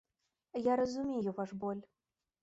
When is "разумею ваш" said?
0.79-1.53